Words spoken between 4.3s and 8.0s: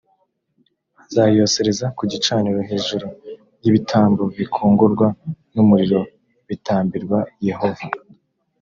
bikongorwa n’umuriro bitambirwa yehova